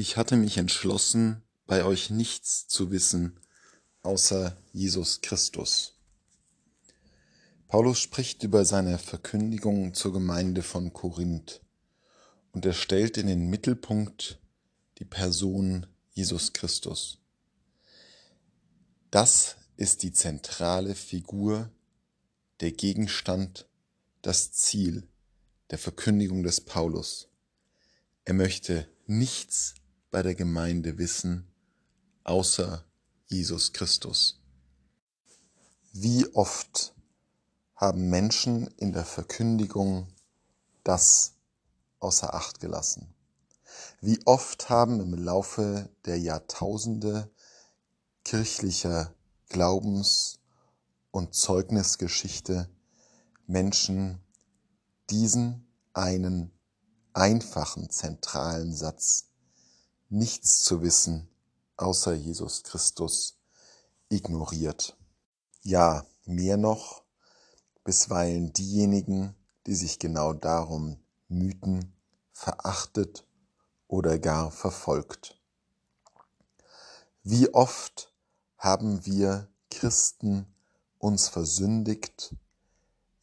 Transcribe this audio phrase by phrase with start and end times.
[0.00, 3.40] Ich hatte mich entschlossen, bei euch nichts zu wissen,
[4.02, 5.98] außer Jesus Christus.
[7.66, 11.62] Paulus spricht über seine Verkündigung zur Gemeinde von Korinth
[12.52, 14.38] und er stellt in den Mittelpunkt
[14.98, 17.18] die Person Jesus Christus.
[19.10, 21.72] Das ist die zentrale Figur,
[22.60, 23.66] der Gegenstand,
[24.22, 25.08] das Ziel
[25.70, 27.26] der Verkündigung des Paulus.
[28.24, 29.74] Er möchte nichts
[30.10, 31.46] bei der Gemeinde wissen,
[32.24, 32.84] außer
[33.26, 34.40] Jesus Christus.
[35.92, 36.94] Wie oft
[37.74, 40.08] haben Menschen in der Verkündigung
[40.82, 41.34] das
[41.98, 43.14] außer Acht gelassen?
[44.00, 47.30] Wie oft haben im Laufe der Jahrtausende
[48.24, 49.14] kirchlicher
[49.48, 50.40] Glaubens-
[51.10, 52.68] und Zeugnisgeschichte
[53.46, 54.20] Menschen
[55.10, 56.52] diesen einen
[57.12, 59.27] einfachen zentralen Satz
[60.08, 61.28] nichts zu wissen
[61.76, 63.38] außer Jesus Christus
[64.08, 64.96] ignoriert.
[65.62, 67.02] Ja, mehr noch,
[67.84, 69.34] bisweilen diejenigen,
[69.66, 70.98] die sich genau darum
[71.28, 71.92] mühten,
[72.32, 73.26] verachtet
[73.86, 75.38] oder gar verfolgt.
[77.22, 78.12] Wie oft
[78.56, 80.46] haben wir Christen
[80.98, 82.34] uns versündigt,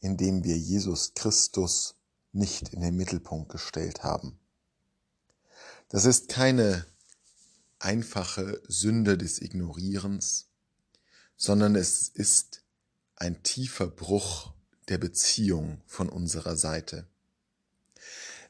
[0.00, 1.96] indem wir Jesus Christus
[2.32, 4.38] nicht in den Mittelpunkt gestellt haben.
[5.88, 6.84] Das ist keine
[7.78, 10.48] einfache Sünde des Ignorierens,
[11.36, 12.62] sondern es ist
[13.14, 14.52] ein tiefer Bruch
[14.88, 17.06] der Beziehung von unserer Seite.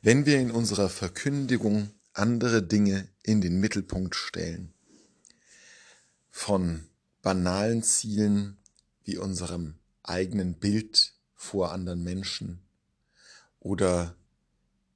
[0.00, 4.72] Wenn wir in unserer Verkündigung andere Dinge in den Mittelpunkt stellen,
[6.30, 6.88] von
[7.20, 8.56] banalen Zielen
[9.04, 12.62] wie unserem eigenen Bild vor anderen Menschen
[13.60, 14.16] oder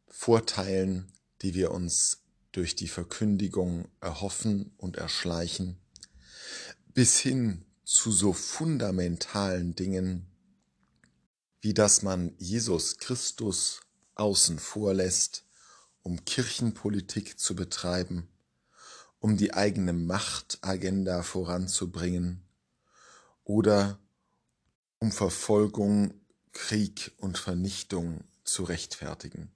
[0.08, 2.20] Vorteilen, die wir uns
[2.52, 5.78] durch die Verkündigung erhoffen und erschleichen,
[6.92, 10.26] bis hin zu so fundamentalen Dingen,
[11.60, 13.80] wie dass man Jesus Christus
[14.14, 15.44] außen vor lässt,
[16.02, 18.28] um Kirchenpolitik zu betreiben,
[19.18, 22.42] um die eigene Machtagenda voranzubringen
[23.44, 23.98] oder
[24.98, 26.14] um Verfolgung,
[26.52, 29.52] Krieg und Vernichtung zu rechtfertigen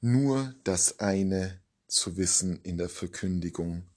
[0.00, 3.88] nur das eine zu wissen in der Verkündigung,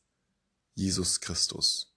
[0.74, 1.94] Jesus Christus.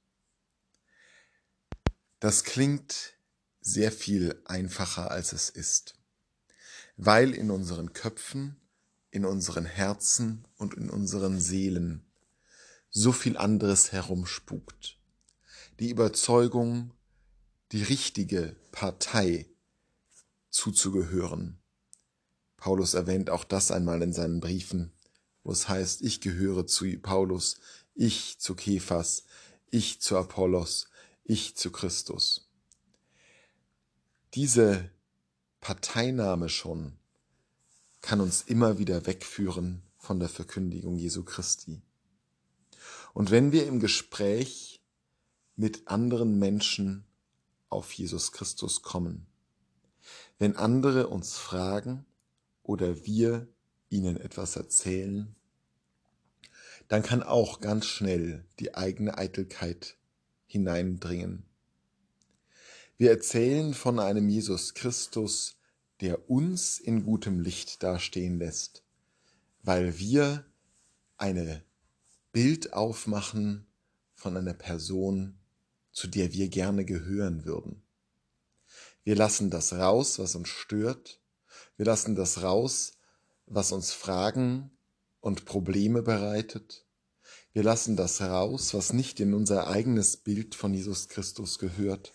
[2.18, 3.14] Das klingt
[3.60, 5.94] sehr viel einfacher, als es ist,
[6.96, 8.60] weil in unseren Köpfen,
[9.10, 12.04] in unseren Herzen und in unseren Seelen
[12.90, 14.98] so viel anderes herumspukt.
[15.78, 16.92] Die Überzeugung,
[17.72, 19.46] die richtige Partei
[20.50, 21.61] zuzugehören,
[22.62, 24.92] Paulus erwähnt auch das einmal in seinen Briefen,
[25.42, 27.56] wo es heißt, ich gehöre zu Paulus,
[27.92, 29.24] ich zu Kephas,
[29.72, 30.86] ich zu Apollos,
[31.24, 32.48] ich zu Christus.
[34.34, 34.88] Diese
[35.60, 36.92] Parteinahme schon
[38.00, 41.82] kann uns immer wieder wegführen von der Verkündigung Jesu Christi.
[43.12, 44.80] Und wenn wir im Gespräch
[45.56, 47.06] mit anderen Menschen
[47.68, 49.26] auf Jesus Christus kommen,
[50.38, 52.06] wenn andere uns fragen,
[52.62, 53.48] oder wir
[53.88, 55.34] ihnen etwas erzählen,
[56.88, 59.96] dann kann auch ganz schnell die eigene Eitelkeit
[60.46, 61.44] hineindringen.
[62.98, 65.56] Wir erzählen von einem Jesus Christus,
[66.00, 68.84] der uns in gutem Licht dastehen lässt,
[69.62, 70.44] weil wir
[71.16, 71.62] eine
[72.32, 73.66] Bild aufmachen
[74.14, 75.38] von einer Person,
[75.92, 77.82] zu der wir gerne gehören würden.
[79.04, 81.21] Wir lassen das raus, was uns stört,
[81.76, 82.92] wir lassen das raus,
[83.46, 84.70] was uns Fragen
[85.20, 86.84] und Probleme bereitet.
[87.52, 92.12] Wir lassen das raus, was nicht in unser eigenes Bild von Jesus Christus gehört.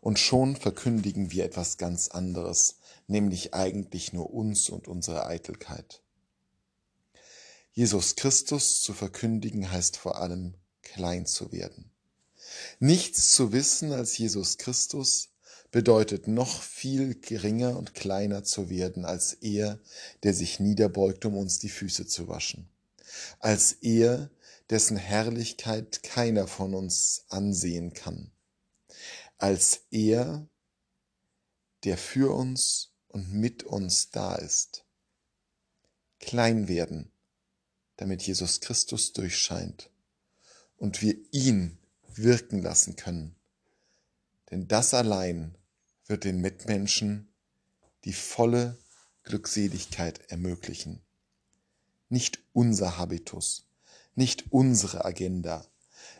[0.00, 6.02] Und schon verkündigen wir etwas ganz anderes, nämlich eigentlich nur uns und unsere Eitelkeit.
[7.72, 11.90] Jesus Christus zu verkündigen heißt vor allem klein zu werden.
[12.78, 15.30] Nichts zu wissen als Jesus Christus
[15.70, 19.78] bedeutet noch viel geringer und kleiner zu werden als er,
[20.22, 22.68] der sich niederbeugt, um uns die Füße zu waschen,
[23.40, 24.30] als er,
[24.70, 28.32] dessen Herrlichkeit keiner von uns ansehen kann,
[29.38, 30.48] als er,
[31.84, 34.84] der für uns und mit uns da ist.
[36.18, 37.12] Klein werden,
[37.96, 39.90] damit Jesus Christus durchscheint
[40.76, 41.78] und wir ihn
[42.08, 43.35] wirken lassen können
[44.50, 45.56] denn das allein
[46.06, 47.28] wird den Mitmenschen
[48.04, 48.76] die volle
[49.24, 51.02] Glückseligkeit ermöglichen.
[52.08, 53.66] nicht unser Habitus,
[54.14, 55.66] nicht unsere Agenda,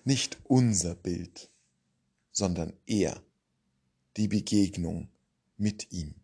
[0.04, 1.48] nicht unser Bild,
[2.32, 3.22] sondern er,
[4.16, 5.08] die Begegnung
[5.56, 6.14] mit ihm.